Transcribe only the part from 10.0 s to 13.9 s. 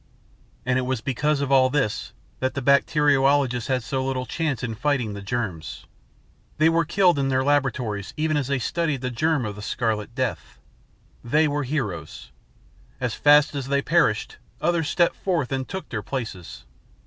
Death. They were heroes. As fast as they